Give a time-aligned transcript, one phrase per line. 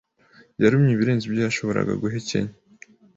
[0.61, 2.53] Yarumye ibirenze ibyo yashoboraga guhekenya.